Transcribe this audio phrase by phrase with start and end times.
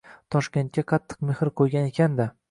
[0.37, 2.27] O‘zbekistonga qattiq mehr qo‘ygan ekanda.